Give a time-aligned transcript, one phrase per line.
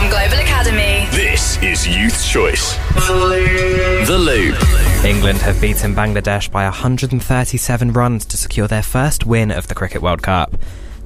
[0.00, 1.06] from Global Academy.
[1.10, 2.76] This is Youth Choice.
[2.96, 5.04] The Loop.
[5.04, 10.00] England have beaten Bangladesh by 137 runs to secure their first win of the Cricket
[10.00, 10.56] World Cup.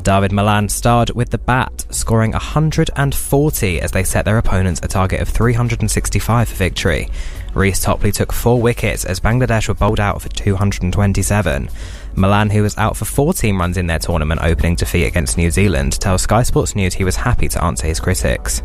[0.05, 5.21] David Malan starred with the bat, scoring 140 as they set their opponents a target
[5.21, 7.09] of 365 for victory.
[7.53, 11.69] Reece Topley took four wickets as Bangladesh were bowled out for 227.
[12.15, 15.99] Malan, who was out for 14 runs in their tournament opening defeat against New Zealand,
[16.01, 18.63] tells Sky Sports News he was happy to answer his critics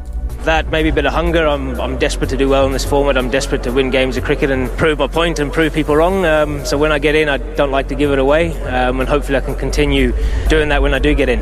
[0.49, 1.45] that maybe a bit of hunger.
[1.45, 3.19] I'm, I'm desperate to do well in this format.
[3.19, 6.25] I'm desperate to win games of cricket and prove my point and prove people wrong.
[6.25, 9.07] Um, so when I get in, I don't like to give it away, um, and
[9.07, 10.11] hopefully I can continue
[10.47, 11.39] doing that when I do get in.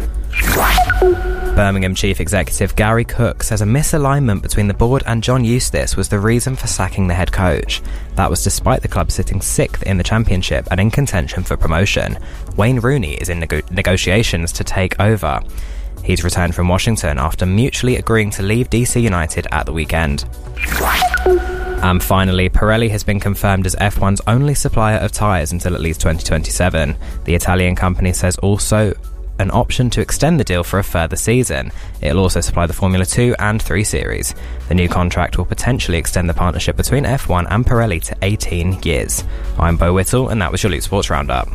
[1.55, 6.09] Birmingham Chief Executive Gary Cook says a misalignment between the board and John Eustace was
[6.09, 7.81] the reason for sacking the head coach.
[8.15, 12.19] That was despite the club sitting sixth in the Championship and in contention for promotion.
[12.57, 15.39] Wayne Rooney is in nego- negotiations to take over.
[16.03, 20.25] He's returned from Washington after mutually agreeing to leave DC United at the weekend.
[21.83, 26.01] And finally, Pirelli has been confirmed as F1's only supplier of tyres until at least
[26.01, 26.95] 2027.
[27.25, 28.93] The Italian company says also
[29.39, 31.71] an option to extend the deal for a further season.
[32.01, 34.33] It'll also supply the Formula 2 and 3 series.
[34.67, 39.23] The new contract will potentially extend the partnership between F1 and Pirelli to 18 years.
[39.59, 41.47] I'm Beau Whittle, and that was your Loop Sports Roundup.